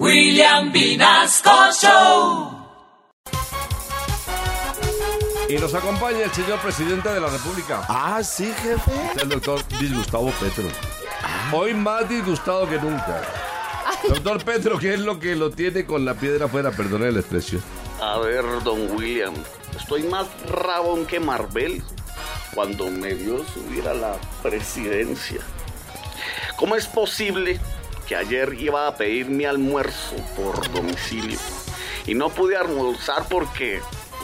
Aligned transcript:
William 0.00 0.72
Vinasco 0.72 1.50
Show. 1.80 2.50
Y 5.48 5.54
nos 5.56 5.72
acompaña 5.74 6.24
el 6.24 6.32
señor 6.32 6.58
presidente 6.58 7.08
de 7.10 7.20
la 7.20 7.28
República, 7.28 7.84
Ah, 7.88 8.20
sí, 8.24 8.52
jefe. 8.60 8.90
el 9.22 9.28
doctor 9.28 9.60
Disgustavo 9.78 10.32
Petro. 10.40 10.64
Hoy 11.52 11.74
más 11.74 12.08
disgustado 12.08 12.68
que 12.68 12.76
nunca. 12.78 13.22
Doctor 14.08 14.44
Petro, 14.44 14.78
¿qué 14.78 14.94
es 14.94 15.00
lo 15.00 15.20
que 15.20 15.36
lo 15.36 15.50
tiene 15.50 15.86
con 15.86 16.04
la 16.04 16.14
piedra 16.14 16.46
afuera? 16.46 16.70
Perdone 16.72 17.12
la 17.12 17.20
expresión. 17.20 17.62
A 18.02 18.18
ver, 18.18 18.44
don 18.64 18.90
William, 18.96 19.34
estoy 19.78 20.02
más 20.02 20.26
rabón 20.48 21.06
que 21.06 21.20
Marvel 21.20 21.82
cuando 22.52 22.90
me 22.90 23.14
vio 23.14 23.44
subir 23.46 23.86
a 23.86 23.94
la 23.94 24.16
presidencia. 24.42 25.40
¿Cómo 26.56 26.74
es 26.74 26.86
posible 26.86 27.60
que 28.06 28.16
ayer 28.16 28.54
iba 28.58 28.86
a 28.86 28.96
pedir 28.96 29.28
mi 29.28 29.44
almuerzo 29.44 30.16
por 30.36 30.70
domicilio 30.72 31.38
y 32.06 32.14
no 32.14 32.28
pude 32.28 32.56
almorzar 32.56 33.26
porque 33.28 33.80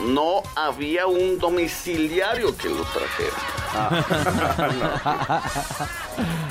no 0.07 0.43
había 0.55 1.07
un 1.07 1.37
domiciliario 1.39 2.55
que 2.55 2.69
lo 2.69 2.83
trajera? 2.83 3.35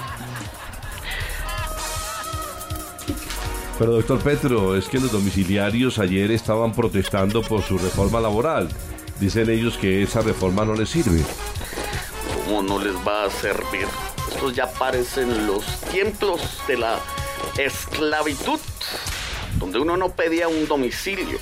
Pero 3.80 3.93
doctor 3.93 4.19
Petro, 4.21 4.77
es 4.77 4.91
que 4.91 5.01
los 5.01 5.10
domiciliarios 5.10 5.99
ayer 5.99 6.30
estaban 6.33 6.73
protestando 6.73 7.41
por 7.41 7.62
su 7.62 7.79
reforma 7.79 8.21
laboral. 8.21 8.69
Dicen 9.19 9.49
ellos 9.49 9.79
que 9.79 10.02
esa 10.02 10.21
reforma 10.21 10.66
no 10.66 10.74
les 10.74 10.91
sirve. 10.91 11.24
¿Cómo 12.45 12.60
no 12.62 12.79
les 12.79 12.95
va 12.97 13.24
a 13.24 13.30
servir? 13.30 13.87
Estos 14.30 14.55
ya 14.55 14.71
parecen 14.71 15.47
los 15.47 15.65
tiempos 15.91 16.43
de 16.69 16.77
la 16.77 16.99
esclavitud, 17.59 18.60
donde 19.59 19.78
uno 19.78 19.96
no 19.96 20.10
pedía 20.10 20.48
un 20.48 20.66
domicilio, 20.66 21.38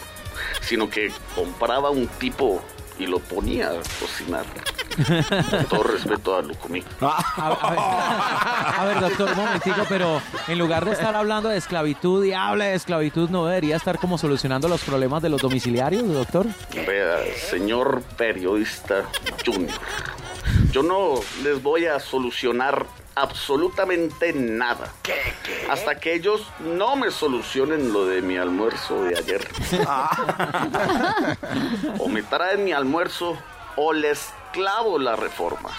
sino 0.61 0.89
que 0.89 1.11
compraba 1.35 1.91
un 1.91 2.07
tipo 2.07 2.63
y 2.99 3.07
lo 3.07 3.21
ponía 3.21 3.69
a 3.71 3.75
cocinar. 4.01 4.45
Con 5.51 5.65
todo 5.67 5.83
respeto 5.85 6.37
a 6.37 6.43
Lucumí. 6.43 6.83
A, 7.01 7.47
a 7.47 7.71
ver, 7.71 7.79
a 7.79 8.85
ver, 8.85 9.01
doctor, 9.01 9.31
un 9.31 9.37
momentico, 9.37 9.83
pero 9.89 10.21
en 10.49 10.59
lugar 10.59 10.85
de 10.85 10.93
estar 10.93 11.15
hablando 11.15 11.49
de 11.49 11.57
esclavitud 11.57 12.25
y 12.25 12.33
hable 12.33 12.65
de 12.65 12.75
esclavitud, 12.75 13.31
¿no 13.31 13.47
debería 13.47 13.77
estar 13.77 13.99
como 13.99 14.19
solucionando 14.19 14.67
los 14.69 14.83
problemas 14.83 15.23
de 15.23 15.29
los 15.29 15.41
domiciliarios, 15.41 16.07
doctor? 16.09 16.47
Vea, 16.75 17.19
señor 17.49 18.03
periodista 18.17 19.05
Junior, 19.47 19.79
yo 20.73 20.83
no 20.83 21.15
les 21.45 21.63
voy 21.63 21.87
a 21.87 22.01
solucionar 22.01 22.87
absolutamente 23.21 24.33
nada. 24.33 24.93
Hasta 25.71 25.99
que 25.99 26.15
ellos 26.15 26.47
no 26.61 26.97
me 26.97 27.11
solucionen 27.11 27.93
lo 27.93 28.07
de 28.07 28.23
mi 28.23 28.37
almuerzo 28.37 29.05
de 29.05 29.19
ayer. 29.19 29.49
o 31.99 32.09
me 32.09 32.23
traen 32.23 32.65
mi 32.65 32.73
almuerzo 32.73 33.37
o 33.77 33.93
les 33.93 34.31
clavo 34.53 34.99
la 34.99 35.17
reforma. 35.17 35.71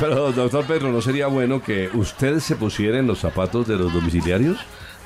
Pero 0.00 0.32
doctor 0.32 0.64
Petro, 0.66 0.90
¿no 0.90 1.00
sería 1.00 1.26
bueno 1.26 1.62
que 1.62 1.90
usted 1.94 2.40
se 2.40 2.56
pusiera 2.56 2.98
en 2.98 3.06
los 3.06 3.18
zapatos 3.18 3.66
de 3.66 3.76
los 3.76 3.92
domiciliarios? 3.92 4.58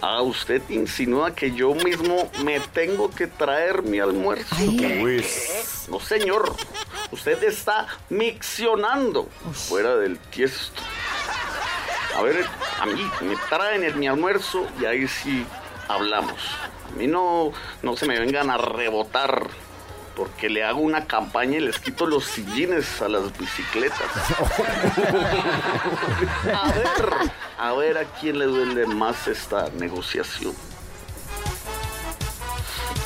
Ah, 0.02 0.22
usted 0.22 0.62
insinúa 0.70 1.34
que 1.34 1.52
yo 1.52 1.74
mismo 1.74 2.30
me 2.42 2.58
tengo 2.60 3.10
que 3.10 3.26
traer 3.26 3.82
mi 3.82 3.98
almuerzo. 3.98 4.56
No, 5.90 6.00
señor. 6.00 6.54
Usted 7.12 7.42
está 7.42 7.86
miccionando 8.08 9.28
fuera 9.52 9.96
del 9.96 10.18
tiesto. 10.18 10.80
A 12.16 12.22
ver, 12.22 12.44
a 12.80 12.86
mí 12.86 13.10
me 13.22 13.36
traen 13.48 13.84
el, 13.84 13.94
mi 13.96 14.08
almuerzo 14.08 14.66
y 14.80 14.84
ahí 14.84 15.08
sí 15.08 15.46
hablamos. 15.88 16.40
A 16.88 16.96
mí 16.96 17.06
no, 17.06 17.52
no 17.82 17.96
se 17.96 18.06
me 18.06 18.18
vengan 18.18 18.50
a 18.50 18.56
rebotar 18.56 19.48
porque 20.16 20.50
le 20.50 20.64
hago 20.64 20.80
una 20.80 21.06
campaña 21.06 21.56
y 21.58 21.60
les 21.60 21.78
quito 21.78 22.06
los 22.06 22.24
sillines 22.24 23.00
a 23.00 23.08
las 23.08 23.36
bicicletas. 23.38 24.10
A 26.52 26.72
ver, 26.72 27.30
a 27.58 27.72
ver 27.72 27.98
a 27.98 28.04
quién 28.04 28.38
le 28.38 28.46
duele 28.46 28.86
más 28.86 29.28
esta 29.28 29.70
negociación. 29.70 30.54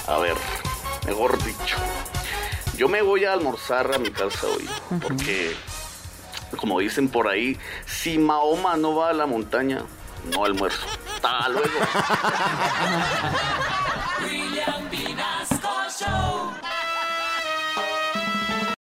A 0.07 0.19
ver, 0.19 0.35
mejor 1.07 1.43
dicho, 1.45 1.77
yo 2.77 2.89
me 2.89 3.01
voy 3.01 3.25
a 3.25 3.33
almorzar 3.33 3.95
a 3.95 3.99
mi 3.99 4.11
casa 4.11 4.47
hoy, 4.49 4.69
porque, 5.01 5.57
como 6.57 6.81
dicen 6.81 7.09
por 7.09 7.29
ahí, 7.29 7.59
si 7.87 8.19
Mahoma 8.19 8.77
no 8.77 8.95
va 8.95 9.11
a 9.11 9.13
la 9.13 9.27
montaña, 9.27 9.83
no 10.33 10.45
almuerzo. 10.45 10.87
Hasta 11.15 11.49
luego. 11.49 11.69